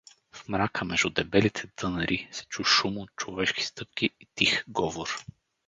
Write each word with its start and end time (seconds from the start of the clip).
В 0.31 0.47
мрака, 0.47 0.83
между 0.85 1.09
дебелите 1.11 1.67
дънери, 1.81 2.27
се 2.31 2.45
чу 2.45 2.63
шум 2.63 2.97
от 2.97 3.15
човешки 3.15 3.63
стъпки 3.65 4.09
и 4.19 4.25
тих 4.35 4.63
говор. 4.67 5.09